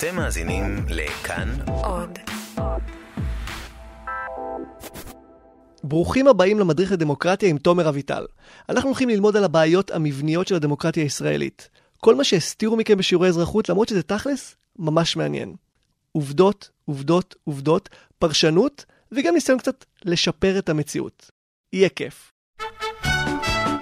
[0.00, 2.18] אתם מאזינים לכאן עוד.
[5.84, 8.26] ברוכים הבאים למדריך לדמוקרטיה עם תומר אביטל.
[8.68, 11.68] אנחנו הולכים ללמוד על הבעיות המבניות של הדמוקרטיה הישראלית.
[11.96, 15.54] כל מה שהסתירו מכם בשיעורי אזרחות, למרות שזה תכלס, ממש מעניין.
[16.12, 17.88] עובדות, עובדות, עובדות,
[18.18, 21.30] פרשנות, וגם ניסיון קצת לשפר את המציאות.
[21.72, 22.29] יהיה כיף.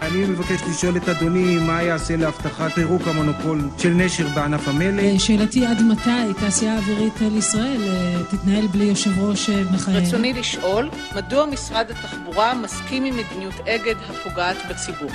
[0.09, 5.05] אני מבקש לשאול את אדוני מה יעשה להבטחת פירוק המונופול של נשר בענף המלט.
[5.05, 9.97] אה, שאלתי עד מתי תעשייה האווירית לישראל אה, תתנהל בלי יושב ראש אה, מכהן?
[9.97, 15.11] רצוני לשאול, מדוע משרד התחבורה מסכים עם מדיניות אגד הפוגעת בציבור?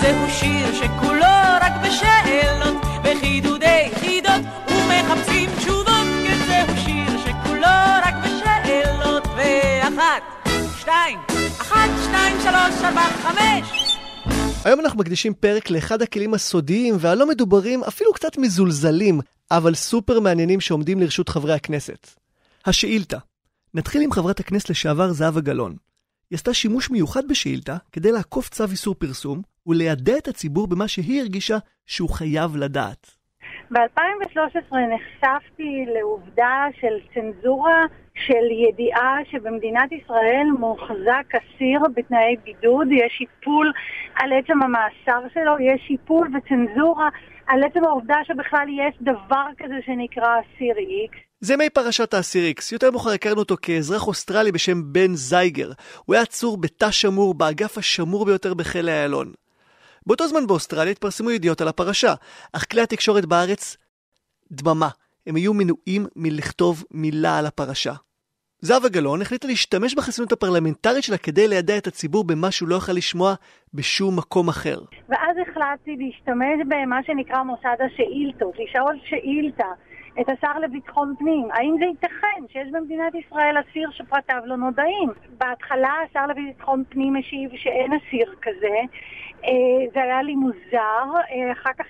[0.00, 1.26] זהו שיר שכולו
[1.60, 7.66] רק בשאלות וחידודי חידות ומחפשים תשובות כן זהו שיר שכולו
[8.02, 10.48] רק בשאלות ואחת,
[10.80, 11.31] שתיים,
[11.72, 13.96] אחת, שתיים, שלוש, ארבע, חמש
[14.64, 20.60] היום אנחנו מקדישים פרק לאחד הכלים הסודיים והלא מדוברים, אפילו קצת מזולזלים, אבל סופר מעניינים
[20.60, 22.08] שעומדים לרשות חברי הכנסת.
[22.66, 23.18] השאילתה.
[23.74, 25.76] נתחיל עם חברת הכנסת לשעבר זהבה גלאון.
[26.30, 31.20] היא עשתה שימוש מיוחד בשאילתה כדי לעקוף צו איסור פרסום וליידע את הציבור במה שהיא
[31.20, 33.21] הרגישה שהוא חייב לדעת.
[33.70, 43.72] ב-2013 נחשפתי לעובדה של צנזורה של ידיעה שבמדינת ישראל מוחזק אסיר בתנאי בידוד, יש איפול
[44.14, 47.08] על עצם המאסר שלו, יש איפול וצנזורה
[47.46, 51.18] על עצם העובדה שבכלל יש דבר כזה שנקרא אסיר איקס.
[51.40, 52.72] זה מי פרשת האסיר איקס.
[52.72, 55.70] יותר מאוחר הכרנו אותו כאזרח אוסטרלי בשם בן זייגר.
[56.04, 59.32] הוא היה עצור בתא שמור באגף השמור ביותר בחיל איילון.
[60.06, 62.14] באותו זמן באוסטרליה התפרסמו ידיעות על הפרשה,
[62.52, 63.76] אך כלי התקשורת בארץ,
[64.52, 64.88] דממה.
[65.26, 67.92] הם היו מנועים מלכתוב מילה על הפרשה.
[68.58, 72.94] זהבה גלאון החליטה להשתמש בחסינות הפרלמנטרית שלה כדי לידע את הציבור במה שהוא לא יכול
[72.94, 73.34] לשמוע
[73.74, 74.78] בשום מקום אחר.
[75.08, 79.66] ואז החלטתי להשתמש במה שנקרא מוסד השאילתות, לשאול שאילתה
[80.20, 85.08] את השר לביטחון פנים, האם זה ייתכן שיש במדינת ישראל אסיר שפרטיו לא נודעים?
[85.38, 88.76] בהתחלה השר לביטחון פנים השיב שאין אסיר כזה,
[89.94, 91.86] זה היה לי מוזר, אה, אחר כך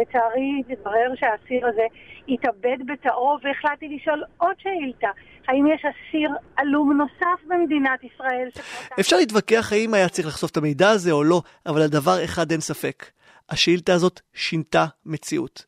[0.00, 1.86] לצערי התברר שהאסיר הזה
[2.28, 5.08] התאבד בתאו והחלטתי לשאול עוד שאילתה,
[5.48, 8.96] האם יש אסיר עלום נוסף במדינת ישראל שפרטיו...
[9.00, 12.50] אפשר להתווכח האם היה צריך לחשוף את המידע הזה או לא, אבל על דבר אחד
[12.50, 13.04] אין ספק.
[13.50, 15.66] השאילתה הזאת שינתה מציאות.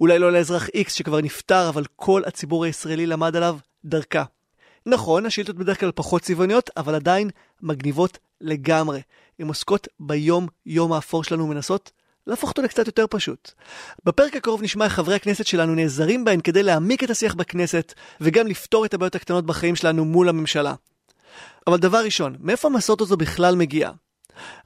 [0.00, 4.24] אולי לא לאזרח X שכבר נפטר, אבל כל הציבור הישראלי למד עליו דרכה.
[4.86, 7.30] נכון, השאילתות בדרך כלל פחות צבעוניות, אבל עדיין
[7.62, 9.00] מגניבות לגמרי.
[9.38, 11.90] הן עוסקות ביום-יום האפור שלנו ומנסות
[12.26, 13.52] להפוך אותו לקצת יותר פשוט.
[14.04, 18.46] בפרק הקרוב נשמע איך חברי הכנסת שלנו נעזרים בהן כדי להעמיק את השיח בכנסת, וגם
[18.46, 20.74] לפתור את הבעיות הקטנות בחיים שלנו מול הממשלה.
[21.66, 23.92] אבל דבר ראשון, מאיפה המסורת הזו בכלל מגיעה?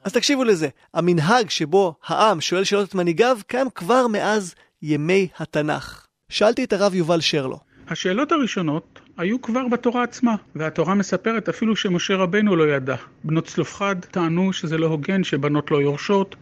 [0.03, 6.05] אז תקשיבו לזה, המנהג שבו העם שואל שאלות את מנהיגיו קיים כבר מאז ימי התנ"ך.
[6.29, 7.59] שאלתי את הרב יובל שרלו.
[7.87, 12.95] השאלות הראשונות היו כבר בתורה עצמה, והתורה מספרת אפילו שמשה רבנו לא ידע.
[13.23, 16.35] בנות צלופחד טענו שזה לא הוגן שבנות לא יורשות,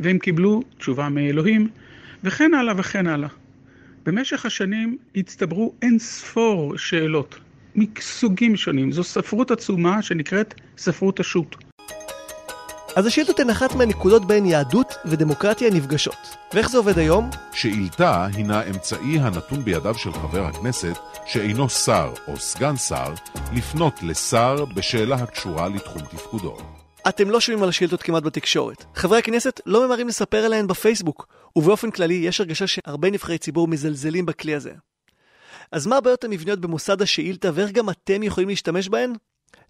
[0.00, 1.68] והם קיבלו תשובה מאלוהים,
[2.24, 3.28] וכן הלאה וכן הלאה.
[4.06, 7.38] במשך השנים הצטברו אין ספור שאלות,
[7.76, 8.92] מסוגים שונים.
[8.92, 11.71] זו ספרות עצומה שנקראת ספרות השו"ת.
[12.96, 16.36] אז השאילתות הן אחת מהנקודות בהן יהדות ודמוקרטיה נפגשות.
[16.54, 17.30] ואיך זה עובד היום?
[17.52, 23.14] שאילתה הינה אמצעי הנתון בידיו של חבר הכנסת, שאינו שר או סגן שר,
[23.52, 26.56] לפנות לשר בשאלה הקשורה לתחום תפקודו.
[27.08, 28.84] אתם לא שומעים על השאילתות כמעט בתקשורת.
[28.94, 31.26] חברי הכנסת לא ממהרים לספר עליהן בפייסבוק,
[31.56, 34.72] ובאופן כללי יש הרגשה שהרבה נבחרי ציבור מזלזלים בכלי הזה.
[35.72, 39.12] אז מה הבעיות המבניות במוסד השאילתה ואיך גם אתם יכולים להשתמש בהן?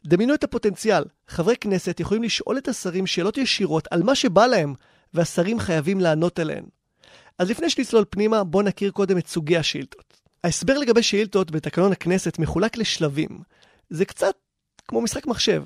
[0.07, 1.05] דמיינו את הפוטנציאל.
[1.29, 4.75] חברי כנסת יכולים לשאול את השרים שאלות ישירות על מה שבא להם,
[5.15, 6.65] והשרים חייבים לענות עליהן.
[7.39, 10.21] אז לפני שנצלול פנימה, בואו נכיר קודם את סוגי השאילתות.
[10.45, 13.41] ההסבר לגבי שאילתות בתקנון הכנסת מחולק לשלבים.
[13.91, 14.35] זה קצת
[14.89, 15.63] כמו משחק מחשב.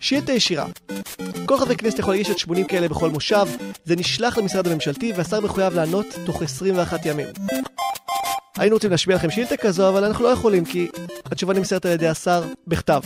[0.00, 0.66] שאילתה ישירה.
[1.46, 3.46] כל חבר כנסת יכול להגיש את 80 כאלה בכל מושב,
[3.84, 7.26] זה נשלח למשרד הממשלתי והשר מחויב לענות תוך 21 ימים.
[8.58, 10.88] היינו רוצים להשמיע לכם שאילתה כזו, אבל אנחנו לא יכולים כי
[11.24, 13.00] התשובה נמסרת על ידי השר בכתב.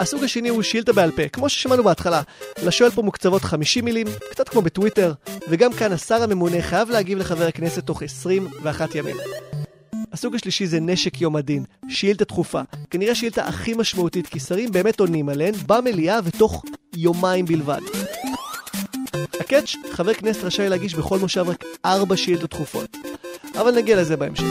[0.00, 2.22] הסוג השני הוא שאילתה בעל פה, כמו ששמענו בהתחלה.
[2.64, 5.12] לשואל פה מוקצבות 50 מילים, קצת כמו בטוויטר,
[5.48, 9.16] וגם כאן השר הממונה חייב להגיב לחבר הכנסת תוך 21 ימים.
[10.12, 12.60] הסוג השלישי זה נשק יום הדין, שאילתה דחופה.
[12.90, 16.62] כנראה שאילתה הכי משמעותית, כי שרים באמת עונים עליהן במליאה ותוך
[16.96, 17.80] יומיים בלבד.
[19.40, 22.96] הקאץ', חבר כנסת רשאי להגיש בכל מושב רק 4 שאילתות דחופות.
[23.62, 24.44] אבל נגיע לזה בהמשך.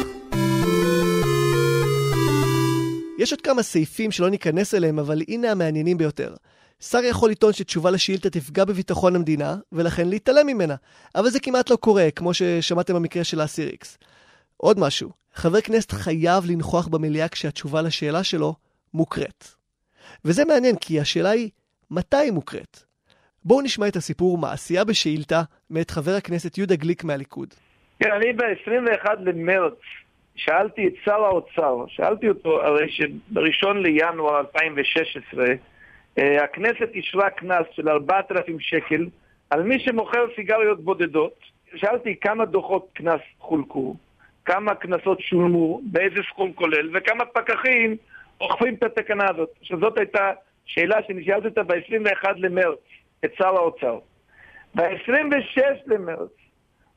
[3.17, 6.35] יש עוד כמה סעיפים שלא ניכנס אליהם, אבל הנה המעניינים ביותר.
[6.79, 10.75] שר יכול לטעון שתשובה לשאילתה תפגע בביטחון המדינה, ולכן להתעלם ממנה.
[11.15, 13.97] אבל זה כמעט לא קורה, כמו ששמעתם במקרה של אסיר איקס.
[14.57, 18.55] עוד משהו, חבר כנסת חייב לנכוח במליאה כשהתשובה לשאלה שלו
[18.93, 19.47] מוקראת.
[20.25, 21.49] וזה מעניין, כי השאלה היא,
[21.91, 22.83] מתי היא מוקראת?
[23.45, 27.53] בואו נשמע את הסיפור מעשייה בשאילתה מאת חבר הכנסת יהודה גליק מהליכוד.
[28.03, 29.73] כן, אני ב-21 למרץ
[30.35, 35.45] שאלתי את שר האוצר, שאלתי אותו, הרי שבראשון לינואר 2016
[36.17, 39.07] אה, הכנסת אישרה קנס של 4,000 שקל
[39.49, 41.39] על מי שמוכר סיגריות בודדות.
[41.75, 43.95] שאלתי כמה דוחות קנס חולקו,
[44.45, 47.97] כמה קנסות שולמו, באיזה סכום כולל, וכמה פקחים
[48.41, 49.49] אוכפים את התקנה הזאת.
[49.61, 50.31] שזאת הייתה
[50.65, 52.79] שאלה שנשאלתי אותה ב-21 למרץ
[53.25, 53.99] את שר האוצר.
[54.75, 56.40] ב-26 למרץ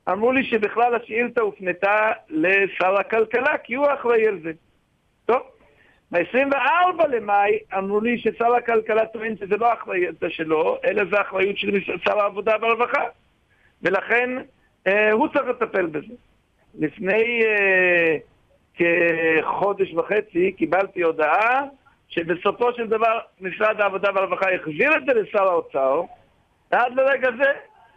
[0.09, 4.51] אמרו לי שבכלל השאילתה הופנתה לשר הכלכלה, כי הוא אחראי על זה.
[5.25, 5.41] טוב,
[6.11, 11.79] ב-24 למאי אמרו לי ששר הכלכלה טוען שזה לא אחריות שלו, אלא זה אחריות של
[12.05, 13.03] שר העבודה והרווחה.
[13.81, 14.29] ולכן
[14.87, 16.13] אה, הוא צריך לטפל בזה.
[16.79, 18.17] לפני אה,
[18.75, 21.63] כחודש וחצי קיבלתי הודעה
[22.07, 26.01] שבסופו של דבר משרד העבודה והרווחה החזיר את זה לשר האוצר,
[26.71, 27.51] ועד לרגע זה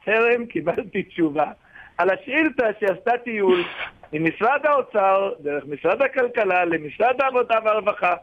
[0.04, 1.50] טרם קיבלתי תשובה
[1.98, 3.64] על השאילתה שעשתה טיול
[4.12, 8.14] ממשרד האוצר, דרך משרד הכלכלה, למשרד העבודה והרווחה,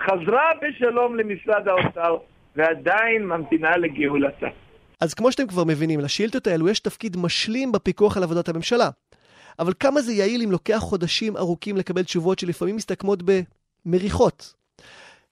[0.00, 2.16] חזרה בשלום למשרד האוצר,
[2.56, 4.46] ועדיין ממתינה לגאולתה.
[5.00, 8.88] אז כמו שאתם כבר מבינים, לשאילתות האלו יש תפקיד משלים בפיקוח על עבודת הממשלה.
[9.58, 13.22] אבל כמה זה יעיל אם לוקח חודשים ארוכים לקבל תשובות שלפעמים מסתכמות
[13.86, 14.54] במריחות?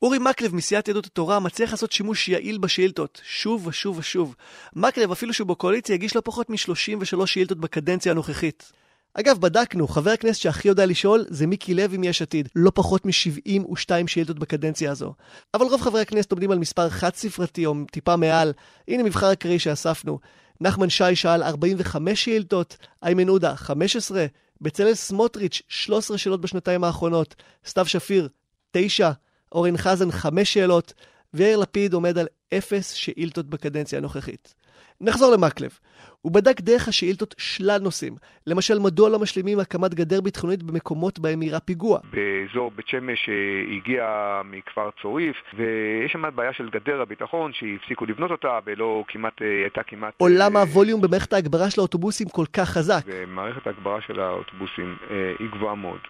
[0.03, 4.35] אורי מקלב מסיעת יהדות התורה מצליח לעשות שימוש יעיל בשאילתות, שוב ושוב ושוב.
[4.77, 8.73] מקלב, אפילו שהוא בקואליציה, הגיש לא פחות מ-33 שאילתות בקדנציה הנוכחית.
[9.15, 12.49] אגב, בדקנו, חבר הכנסת שהכי יודע לשאול זה מיקי לוי מיש עתיד.
[12.57, 15.15] לא פחות מ-72 שאילתות בקדנציה הזו.
[15.55, 18.53] אבל רוב חברי הכנסת עומדים על מספר חד ספרתי או טיפה מעל.
[18.89, 20.19] הנה מבחר אקראי שאספנו.
[20.61, 24.27] נחמן שי שאל 45 שאילתות, איימן עודה 15,
[24.61, 27.35] בצלאל סמוטריץ' 13 שאלות בשנתיים האחרונות,
[27.67, 28.29] סתיו שפיר
[28.71, 29.11] 9,
[29.53, 30.93] אורן חזן 5 שאלות,
[31.35, 32.27] ויאיר לפיד עומד על
[32.59, 34.55] 0 שאילתות בקדנציה הנוכחית.
[35.01, 35.79] נחזור למקלב.
[36.23, 38.15] הוא בדק דרך השאילתות שלל נושאים.
[38.47, 41.99] למשל, מדוע לא משלימים הקמת גדר ביטחונית במקומות בהם אירע פיגוע?
[42.13, 43.35] באזור בית שמש אה,
[43.77, 44.05] הגיע
[44.45, 49.83] מכפר צוריף, ויש שם בעיה של גדר הביטחון, שהפסיקו לבנות אותה, ולא כמעט, אה, הייתה
[49.83, 50.15] כמעט...
[50.21, 53.03] או למה אה, הווליום במערכת ההגברה של האוטובוסים כל כך חזק?
[53.07, 54.97] ומערכת ההגברה של האוטובוסים
[55.39, 56.01] היא גבוהה מאוד.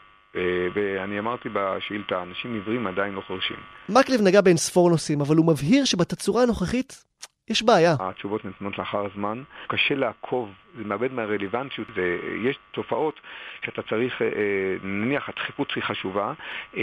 [0.74, 3.56] ואני אמרתי בשאילתה, אנשים עיוורים עדיין לא חורשים.
[3.88, 7.04] מקלב נגע בין ספור נושאים, אבל הוא מבהיר שבתצורה הנוכחית
[7.50, 7.96] יש בעיה.
[8.00, 13.20] התשובות ניתנות לאחר זמן, קשה לעקוב, זה מאבד מהרלוונטיות, ויש תופעות
[13.64, 14.32] שאתה צריך, אה, אה,
[14.82, 16.32] נניח הדחיפות היא חשובה,
[16.76, 16.82] אה,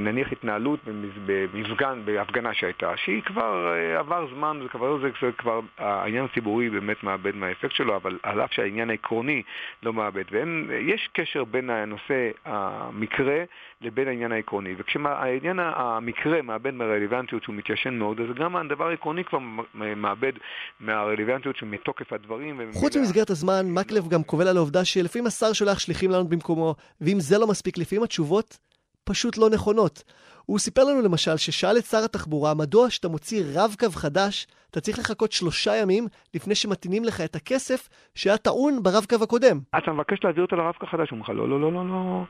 [0.00, 0.80] נניח התנהלות
[1.26, 7.36] במפגן, בהפגנה שהייתה, שהיא כבר עבר זמן, זה כבר, זה, כבר, העניין הציבורי באמת מאבד
[7.36, 9.42] מהאפקט שלו, אבל על אף שהעניין העקרוני
[9.82, 10.24] לא מאבד.
[10.68, 13.44] ויש קשר בין הנושא, המקרה,
[13.80, 14.74] לבין העניין העקרוני.
[14.78, 19.38] וכשהעניין המקרה מאבד מהרלוונטיות שהוא מתיישן מאוד, אז גם הדבר העקרוני כבר
[19.74, 20.32] מאבד
[20.80, 22.60] מהרלוונטיות שמתוקף הדברים.
[22.72, 27.20] חוץ ממסגרת הזמן, מקלב גם קובל על העובדה שלפעמים השר שולח שליחים לענות במקומו, ואם
[27.20, 28.58] זה לא מספיק, לפעמים התשובות
[29.06, 30.02] פשוט לא נכונות.
[30.46, 34.98] הוא סיפר לנו למשל ששאל את שר התחבורה מדוע כשאתה מוציא רב-קו חדש, אתה צריך
[34.98, 36.04] לחכות שלושה ימים
[36.34, 39.58] לפני שמתאינים לך את הכסף שהיה טעון ברב-קו הקודם.
[39.78, 42.24] אתה מבקש להעביר אותו לרב-קו חדש, הוא אומר לך לא, לא, לא, לא, לא,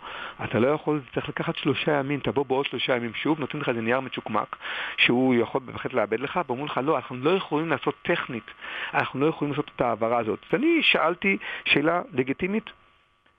[0.44, 3.80] אתה לא יכול, צריך לקחת שלושה ימים, תבוא בעוד שלושה ימים שוב, נותנים לך איזה
[3.80, 4.56] נייר מצ'וקמק,
[4.96, 8.46] שהוא יכול בהחלט לאבד לך, ואומרים לך לא, אנחנו לא יכולים לעשות טכנית,
[8.94, 10.38] אנחנו לא יכולים לעשות את ההעברה הזאת.
[10.52, 12.70] ואני שאלתי שאלה לגיטימית,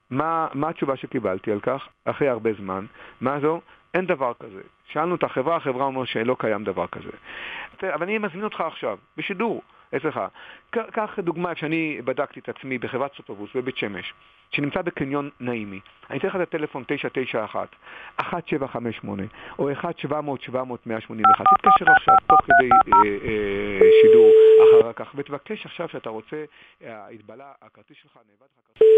[0.10, 2.86] מה, מה התשובה שקיבלתי על כך, אחרי הרבה זמן?
[3.22, 3.62] מה זו?
[3.94, 4.62] אין דבר כזה.
[4.92, 7.10] שאלנו את החברה, החברה אומרת שלא קיים דבר כזה.
[7.84, 9.62] אבל אני מזמין אותך עכשיו, בשידור,
[9.96, 10.20] אצלך.
[10.72, 14.14] קח דוגמה שאני בדקתי את עצמי בחברת סוטובוס בבית שמש,
[14.52, 15.80] שנמצא בקניון נעימי.
[16.10, 17.68] אני אתן לך את הטלפון 991,
[18.20, 19.24] 1758,
[19.60, 19.84] או 1-700-700-181.
[21.58, 24.32] תתקשר עכשיו, תוך כדי אה, אה, שידור
[24.82, 26.46] אחר כך, ותבקש עכשיו שאתה רוצה,
[26.84, 28.97] אה, התבלה, הכרטיס שלך, נאבד לך כרטיס.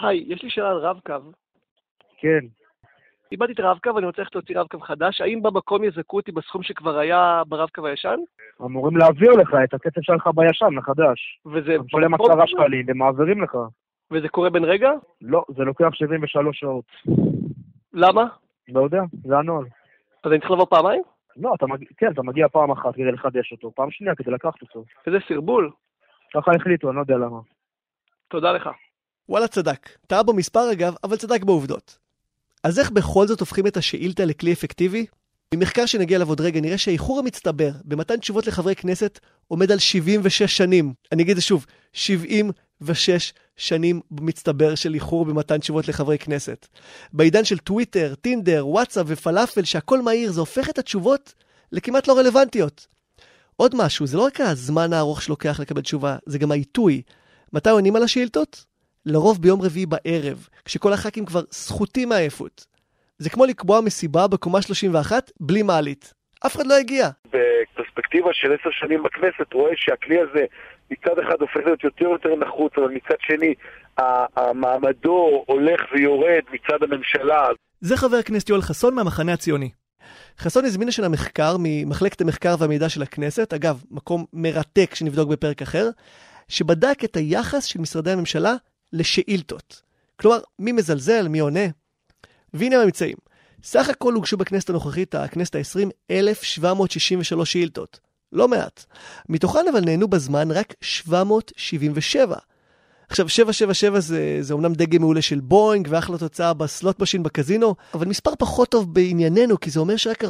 [0.00, 1.14] היי, יש לי שאלה על רב-קו.
[2.18, 2.40] כן.
[3.32, 6.98] איבדתי את הרב-קו ואני רוצה ללכת להוציא רב-קו חדש, האם במקום יזכו אותי בסכום שכבר
[6.98, 8.16] היה ברב-קו הישן?
[8.62, 11.40] אמורים להעביר לך את הכסף שלך בישן, מחדש.
[11.46, 11.76] וזה...
[11.78, 13.58] משלם עשרה שקלים ומעבירים לך.
[14.10, 14.90] וזה קורה בן רגע?
[15.22, 16.84] לא, זה לוקח 73 שעות.
[17.92, 18.24] למה?
[18.68, 19.64] לא יודע, זה הנוהל.
[20.24, 21.02] אז אני צריך לבוא פעמיים?
[21.36, 24.62] לא, אתה מגיע, כן, אתה מגיע פעם אחת כדי לחדש אותו, פעם שנייה כדי לקחת
[24.62, 24.84] אותו.
[25.06, 25.70] איזה סרבול.
[26.34, 27.38] ככה החליטו, אני לא יודע למה.
[28.28, 28.70] תודה לך.
[29.28, 29.88] וואלה צדק.
[30.06, 31.98] טעה במספר אגב, אבל צדק בעובדות.
[32.64, 35.06] אז איך בכל זאת הופכים את השאילתה לכלי אפקטיבי?
[35.54, 39.18] ממחקר שנגיע אליו עוד רגע, נראה שהאיחור המצטבר במתן תשובות לחברי כנסת
[39.48, 40.92] עומד על 76 שנים.
[41.12, 46.66] אני אגיד את זה שוב, 76 שנים במצטבר של איחור במתן תשובות לחברי כנסת.
[47.12, 51.34] בעידן של טוויטר, טינדר, וואטסאפ ופלאפל, שהכל מהיר, זה הופך את התשובות
[51.72, 52.86] לכמעט לא רלוונטיות.
[53.56, 57.02] עוד משהו, זה לא רק הזמן הארוך שלוקח לקבל תשובה, זה גם העיתוי.
[57.52, 58.67] מתי עונים על השאילתות?
[59.08, 62.66] לרוב ביום רביעי בערב, כשכל הח"כים כבר סחוטים מעייפות.
[63.18, 66.14] זה כמו לקבוע מסיבה בקומה 31 בלי מעלית.
[66.46, 67.08] אף אחד לא הגיע.
[67.26, 70.44] בפרספקטיבה של עשר שנים בכנסת רואה שהכלי הזה
[70.90, 73.54] מצד אחד הופך להיות יותר ויותר נחוץ, אבל מצד שני
[74.36, 77.48] המעמדו הולך ויורד מצד הממשלה.
[77.80, 79.70] זה חבר הכנסת יואל חסון מהמחנה הציוני.
[80.38, 85.88] חסון, הזמין השנה מחקר ממחלקת המחקר והמידע של הכנסת, אגב, מקום מרתק שנבדוק בפרק אחר,
[86.48, 88.54] שבדק את היחס של משרדי הממשלה
[88.92, 89.82] לשאילתות.
[90.20, 91.66] כלומר, מי מזלזל, מי עונה.
[92.54, 93.16] והנה הממצאים.
[93.64, 98.00] סך הכל הוגשו בכנסת הנוכחית, הכנסת ה-20, 1,763 שאילתות.
[98.32, 98.84] לא מעט.
[99.28, 102.36] מתוכן אבל נענו בזמן רק 777.
[103.10, 107.74] עכשיו, 777 זה, זה אומנם דגם מעולה של בואינג ואחלה תוצאה ב slot machine בקזינו,
[107.94, 110.28] אבל מספר פחות טוב בענייננו, כי זה אומר שרק 44%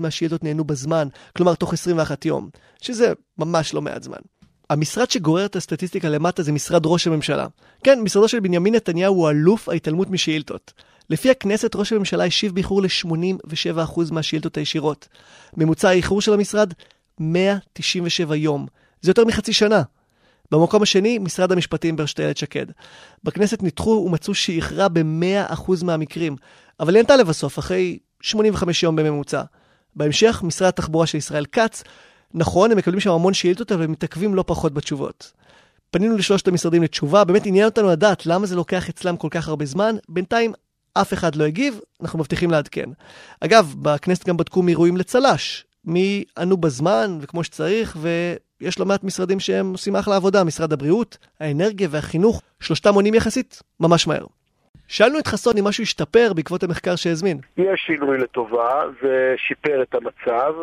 [0.00, 2.48] מהשאילתות נהנו בזמן, כלומר תוך 21 יום,
[2.82, 4.18] שזה ממש לא מעט זמן.
[4.70, 7.46] המשרד שגורר את הסטטיסטיקה למטה זה משרד ראש הממשלה.
[7.84, 10.72] כן, משרדו של בנימין נתניהו הוא אלוף ההתעלמות משאילתות.
[11.10, 15.08] לפי הכנסת, ראש הממשלה השיב באיחור ל-87% מהשאילתות הישירות.
[15.56, 16.74] ממוצע האיחור של המשרד,
[17.20, 18.66] 197 יום.
[19.00, 19.82] זה יותר מחצי שנה.
[20.50, 22.66] במקום השני, משרד המשפטים בראשות איילת שקד.
[23.24, 26.36] בכנסת ניתחו ומצאו שאיחרה ב-100% מהמקרים,
[26.80, 29.42] אבל היא ענתה לבסוף, אחרי 85 יום בממוצע.
[29.96, 31.82] בהמשך, משרד התחבורה של ישראל כץ,
[32.34, 35.32] נכון, הם מקבלים שם המון שאילתות, אבל הם מתעכבים לא פחות בתשובות.
[35.90, 39.64] פנינו לשלושת המשרדים לתשובה, באמת עניין אותנו לדעת למה זה לוקח אצלם כל כך הרבה
[39.64, 39.96] זמן.
[40.08, 40.52] בינתיים
[40.94, 42.90] אף אחד לא הגיב, אנחנו מבטיחים לעדכן.
[43.40, 49.40] אגב, בכנסת גם בדקו מאירועים לצל"ש, מי ענו בזמן וכמו שצריך, ויש לא מעט משרדים
[49.40, 54.26] שהם עושים אחלה עבודה, משרד הבריאות, האנרגיה והחינוך, שלושתם עונים יחסית ממש מהר.
[54.88, 57.38] שאלנו את חסון אם משהו השתפר בעקבות המחקר שהזמין.
[57.56, 60.54] יש שינוי לטובה, זה שיפר את המצב.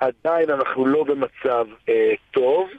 [0.00, 2.70] עדיין אנחנו לא במצב אה, טוב,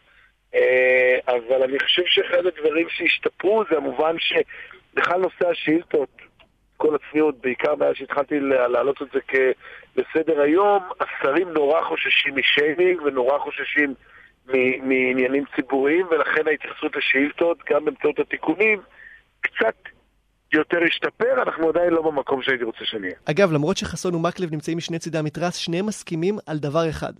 [0.55, 6.09] אה, אבל אני חושב שאחד הדברים שהשתפרו זה המובן שבכלל נושא השאילתות
[6.77, 9.19] כל הצניעות, בעיקר מאז שהתחלתי להעלות את זה
[9.95, 13.93] בסדר היום, השרים נורא חוששים משיימינג ונורא חוששים
[14.83, 18.81] מעניינים ציבוריים, ולכן ההתייחסות לשאילתות, גם באמצעות התיקונים,
[19.41, 19.75] קצת
[20.53, 23.13] יותר השתפר, אנחנו עדיין לא במקום שהייתי רוצה שנהיה.
[23.25, 27.13] אגב, למרות שחסון ומקלב נמצאים משני צידי המתרס, שניהם מסכימים על דבר אחד.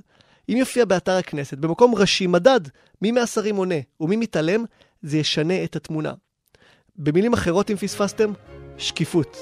[0.50, 2.60] אם יופיע באתר הכנסת, במקום ראשי מדד,
[3.02, 4.64] מי מהשרים עונה ומי מתעלם,
[5.02, 6.14] זה ישנה את התמונה.
[6.96, 8.32] במילים אחרות, אם פספסתם,
[8.78, 9.38] שקיפות.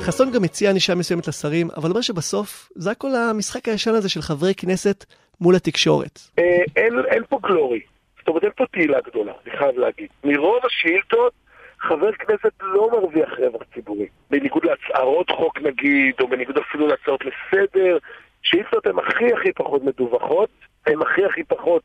[0.00, 4.22] חסון גם הציע ענישה מסוימת לשרים, אבל אומר שבסוף זה הכל המשחק הישן הזה של
[4.22, 5.04] חברי כנסת
[5.40, 6.20] מול התקשורת.
[6.38, 6.44] אה,
[6.76, 7.80] אין, פה גלורי.
[8.22, 10.08] זאת אומרת, אין פה תהילה גדולה, אני חייב להגיד.
[10.24, 11.32] מרוב השאילתות,
[11.80, 14.06] חבר כנסת לא מרוויח רווח ציבורי.
[14.30, 17.98] בניגוד להצהרות חוק נגיד, או בניגוד אפילו להצעות לסדר,
[18.42, 20.50] שאילתות הן הכי הכי פחות מדווחות,
[20.86, 21.82] הן הכי הכי פחות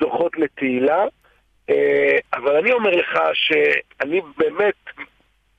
[0.00, 1.04] זוכות לתהילה.
[1.70, 4.74] אה, אבל אני אומר לך שאני באמת,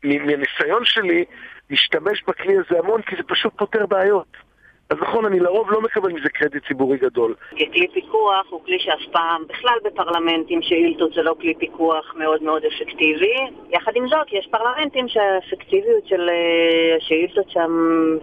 [0.04, 1.26] מניסיון שלי,
[1.70, 4.47] משתמש בכלי הזה המון כי זה פשוט פותר בעיות.
[4.90, 7.36] אז נכון, אני לרוב לא מקבל מזה קרדיט ציבורי גדול.
[7.50, 12.62] כלי פיקוח הוא כלי שאף פעם, בכלל בפרלמנטים שאילתות זה לא כלי פיקוח מאוד מאוד
[12.66, 13.36] אפקטיבי.
[13.70, 17.72] יחד עם זאת, יש פרלמנטים שהאפקטיביות של אה, השאילתות שם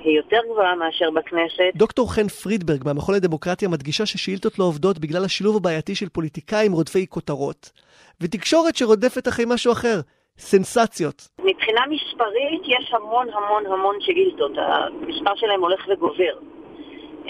[0.05, 1.71] היא יותר גבוהה מאשר בכנסת.
[1.75, 7.07] דוקטור חן פרידברג מהמכון לדמוקרטיה מדגישה ששאילתות לא עובדות בגלל השילוב הבעייתי של פוליטיקאים רודפי
[7.07, 7.71] כותרות,
[8.21, 10.01] ותקשורת שרודפת אחרי משהו אחר.
[10.39, 11.29] סנסציות.
[11.45, 16.54] מבחינה מספרית יש המון המון המון שאילתות, המספר שלהם הולך וגובר.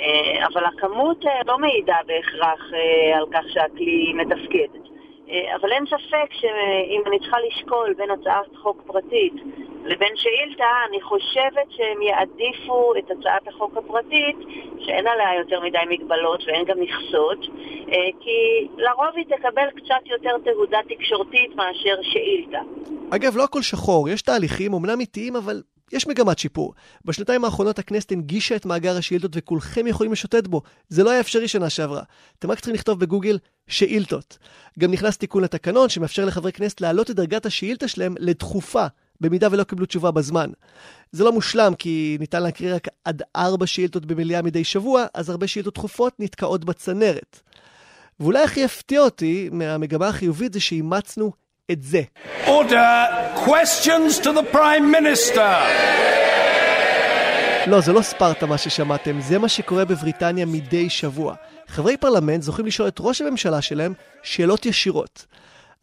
[0.04, 4.78] אה, אבל הכמות אה, לא מעידה בהכרח אה, על כך שהכלי מתפקד.
[5.60, 9.32] אבל אין ספק שאם אני צריכה לשקול בין הצעת חוק פרטית
[9.84, 14.36] לבין שאילתה, אני חושבת שהם יעדיפו את הצעת החוק הפרטית,
[14.78, 17.38] שאין עליה יותר מדי מגבלות ואין גם מכסות,
[18.20, 22.60] כי לרוב היא תקבל קצת יותר תהודה תקשורתית מאשר שאילתה.
[23.10, 26.74] אגב, לא הכל שחור, יש תהליכים, אמנם איטיים, אבל יש מגמת שיפור.
[27.04, 30.62] בשנתיים האחרונות הכנסת הנגישה את מאגר השאילתות וכולכם יכולים לשוטט בו.
[30.88, 32.02] זה לא היה אפשרי שנה שעברה.
[32.38, 34.38] אתם רק צריכים לכתוב בגוגל שאילתות.
[34.78, 38.86] גם נכנס תיקון לתקנון שמאפשר לחברי כנסת להעלות את דרגת השאילתה שלהם לדחופה,
[39.20, 40.50] במידה ולא קיבלו תשובה בזמן.
[41.12, 45.46] זה לא מושלם כי ניתן להקריא רק עד ארבע שאילתות במליאה מדי שבוע, אז הרבה
[45.46, 47.40] שאילתות דחופות נתקעות בצנרת.
[48.20, 51.32] ואולי הכי יפתיע אותי מהמגמה החיובית זה שאימצנו
[51.72, 52.00] את זה.
[52.46, 53.08] Order
[53.46, 55.54] questions to the Prime Minister.
[57.66, 61.34] לא, זה לא ספרטה מה ששמעתם, זה מה שקורה בבריטניה מדי שבוע.
[61.66, 63.92] חברי פרלמנט זוכים לשאול את ראש הממשלה שלהם
[64.22, 65.26] שאלות ישירות.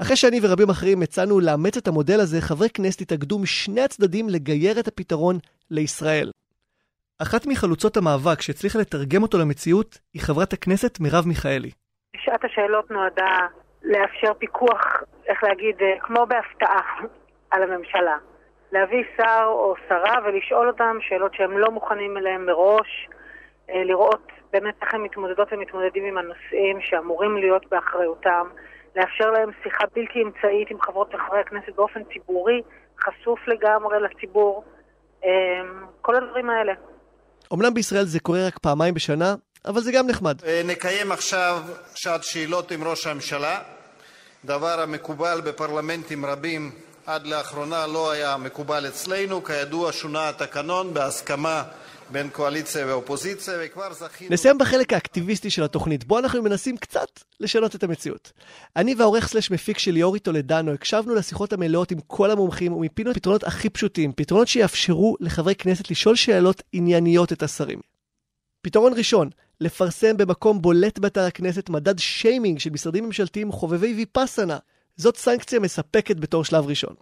[0.02, 4.80] אחרי שאני ורבים אחרים הצענו לאמץ את המודל הזה, חברי כנסת התאגדו משני הצדדים לגייר
[4.80, 5.40] את הפתרון
[5.72, 6.32] לישראל.
[7.22, 11.72] אחת מחלוצות המאבק שהצליחה לתרגם אותו למציאות היא חברת הכנסת מרב מיכאלי.
[12.18, 13.38] שעת השאלות נועדה
[13.84, 16.82] לאפשר פיקוח, איך להגיד, אה, כמו בהפתעה
[17.52, 18.18] על הממשלה.
[18.72, 23.10] להביא שר או שרה ולשאול אותם שאלות שהם לא מוכנים אליהם מראש,
[23.70, 28.48] אה, לראות באמת איך הם מתמודדות ומתמודדים עם הנושאים שאמורים להיות באחריותם,
[28.96, 32.62] לאפשר להם שיחה בלתי אמצעית עם חברות וחברי הכנסת באופן ציבורי,
[33.00, 34.64] חשוף לגמרי לציבור,
[35.26, 35.30] אה,
[36.02, 36.74] כל הדברים האלה.
[37.54, 39.36] אמנם בישראל זה קורה רק פעמיים בשנה,
[39.66, 40.36] אבל זה גם נחמד.
[40.66, 41.62] נקיים עכשיו
[41.96, 43.60] שעת שאלות עם ראש הממשלה,
[44.46, 46.72] דבר המקובל בפרלמנטים רבים
[47.06, 49.44] עד לאחרונה לא היה מקובל אצלנו.
[49.44, 51.64] כידוע שונה התקנון בהסכמה
[52.12, 54.34] בין קואליציה ואופוזיציה, וכבר זכינו...
[54.34, 57.08] נסיים בחלק האקטיביסטי של התוכנית, בו אנחנו מנסים קצת
[57.40, 58.32] לשנות את המציאות.
[58.76, 63.44] אני והעורך סלש מפיק של ליאורי טולדנו הקשבנו לשיחות המלאות עם כל המומחים ומיפינו פתרונות
[63.44, 67.91] הכי פשוטים, פתרונות שיאפשרו לחברי כנסת לשאול שאלות ענייניות את השרים.
[68.62, 69.30] פתרון ראשון,
[69.62, 74.58] לפרסם במקום בולט באתר הכנסת מדד שיימינג של משרדים ממשלתיים חובבי ויפאסנה.
[74.98, 76.96] זאת סנקציה מספקת בתור שלב ראשון.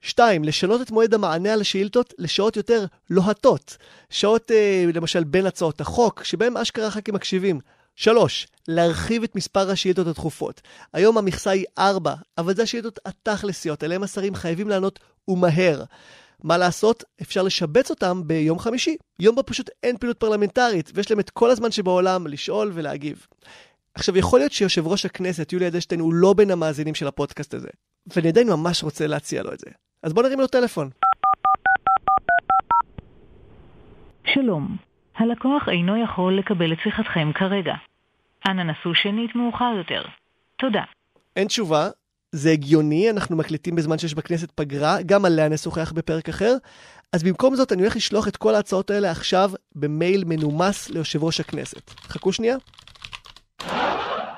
[0.00, 0.44] 2.
[0.44, 3.76] לשנות את מועד המענה על השאילתות לשעות יותר לוהטות.
[4.10, 7.60] שעות, אה, למשל, בין הצעות החוק, שבהם אשכרה ח"כים מקשיבים.
[7.96, 8.46] 3.
[8.68, 10.60] להרחיב את מספר השאילתות הדחופות.
[10.92, 14.98] היום המכסה היא 4, אבל זה השאילתות התכלסיות, עליהם השרים חייבים לענות
[15.28, 15.82] ומהר.
[16.44, 17.04] מה לעשות?
[17.22, 18.96] אפשר לשבץ אותם ביום חמישי.
[19.20, 23.26] יום בו פשוט אין פעילות פרלמנטרית, ויש להם את כל הזמן שבעולם לשאול ולהגיב.
[23.94, 27.68] עכשיו, יכול להיות שיושב ראש הכנסת, יולי אדלשטיין, הוא לא בין המאזינים של הפודקאסט הזה,
[28.06, 29.70] ואני עדיין ממש רוצה להציע לו את זה.
[30.02, 30.90] אז בוא נרים לו טלפון.
[34.34, 34.76] שלום,
[35.16, 37.74] הלקוח אינו יכול לקבל את שיחתכם כרגע.
[38.48, 40.02] אנא נסו שנית מאוחר יותר.
[40.56, 40.82] תודה.
[41.36, 41.88] אין תשובה,
[42.32, 46.56] זה הגיוני, אנחנו מקליטים בזמן שיש בכנסת פגרה, גם עליה נשוחח בפרק אחר.
[47.12, 51.40] אז במקום זאת אני הולך לשלוח את כל ההצעות האלה עכשיו במייל מנומס ליושב ראש
[51.40, 51.90] הכנסת.
[51.90, 52.56] חכו שנייה.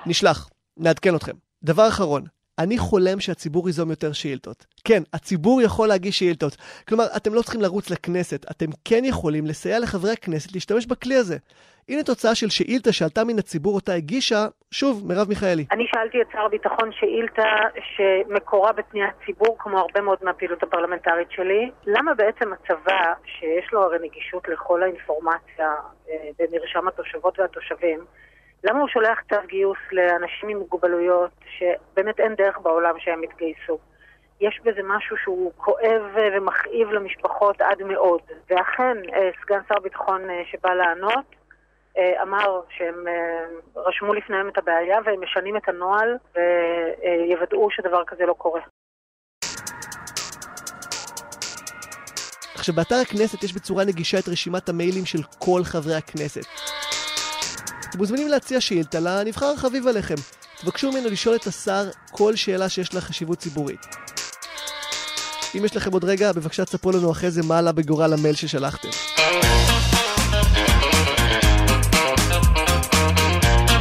[0.07, 1.33] נשלח, נעדכן אתכם.
[1.65, 2.25] דבר אחרון,
[2.61, 4.67] אני חולם שהציבור ייזום יותר שאילתות.
[4.85, 6.57] כן, הציבור יכול להגיש שאילתות.
[6.89, 11.37] כלומר, אתם לא צריכים לרוץ לכנסת, אתם כן יכולים לסייע לחברי הכנסת להשתמש בכלי הזה.
[11.89, 15.65] הנה תוצאה של שאילתה שעלתה מן הציבור אותה הגישה, שוב, מרב מיכאלי.
[15.73, 17.49] אני שאלתי את שר הביטחון שאילתה
[17.95, 21.71] שמקורה בפניית ציבור, כמו הרבה מאוד מהפעילות הפרלמנטרית שלי.
[21.87, 25.75] למה בעצם הצבא, שיש לו הרי נגישות לכל האינפורמציה
[26.11, 28.01] אה, במרשם התושבות והתושבים,
[28.65, 33.79] למה הוא שולח צו גיוס לאנשים עם מוגבלויות שבאמת אין דרך בעולם שהם יתגייסו?
[34.41, 38.21] יש בזה משהו שהוא כואב ומכאיב למשפחות עד מאוד.
[38.51, 41.25] ואכן, אה, סגן שר ביטחון אה, שבא לענות,
[41.99, 43.05] אה, אמר שהם
[43.77, 48.61] רשמו לפניהם את הבעיה והם משנים את הנוהל ויוודאו שדבר כזה לא קורה.
[52.55, 56.80] עכשיו, באתר הכנסת יש בצורה נגישה את רשימת המיילים של כל חברי הכנסת.
[57.91, 60.15] אתם מוזמנים להציע שאילתה לנבחר החביב עליכם.
[60.61, 63.87] תבקשו ממנו לשאול את השר כל שאלה שיש לה חשיבות ציבורית.
[65.55, 68.89] אם יש לכם עוד רגע, בבקשה תספרו לנו אחרי זה מה עלה בגורל המייל ששלחתם.